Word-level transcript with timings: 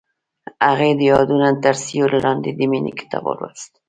هغې 0.67 0.91
د 0.99 1.01
یادونه 1.11 1.47
تر 1.63 1.75
سیوري 1.85 2.19
لاندې 2.25 2.49
د 2.53 2.61
مینې 2.71 2.93
کتاب 2.99 3.23
ولوست. 3.27 3.71